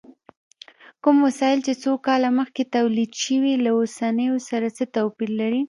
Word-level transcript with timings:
کوم 1.03 1.17
وسایل 1.27 1.59
چې 1.67 1.73
څو 1.83 1.91
کاله 2.07 2.29
مخکې 2.39 2.63
تولید 2.75 3.11
شوي، 3.23 3.53
له 3.65 3.71
اوسنیو 3.79 4.35
سره 4.49 4.67
څه 4.77 4.83
توپیر 4.95 5.29
لري؟ 5.39 5.59